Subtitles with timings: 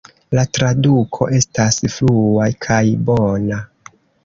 [0.37, 3.63] La traduko estas flua kaj bona.